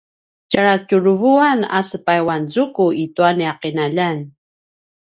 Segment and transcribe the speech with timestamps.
[0.49, 4.19] tjaljatjuruvuan a sepayuanzuku i tua nia ’inaljan